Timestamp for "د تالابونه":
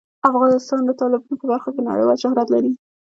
0.85-1.35